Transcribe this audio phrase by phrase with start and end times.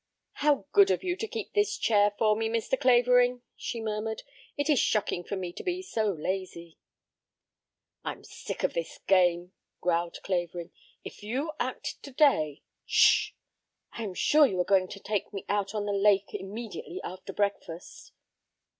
[0.41, 2.75] "How good of you to keep this chair for me, Mr.
[2.75, 4.23] Clavering," she murmured.
[4.57, 6.79] "It is shocking of me to be so lazy."
[8.03, 10.71] "I'm sick of this game," growled Clavering.
[11.03, 13.33] "If you act today" "Shh!
[13.93, 17.31] I am sure you are going to take me out on the lake immediately after
[17.31, 18.11] breakfast."